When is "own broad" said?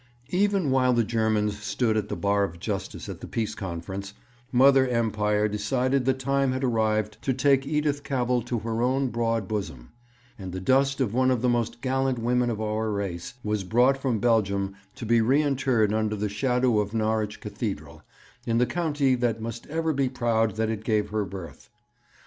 8.81-9.47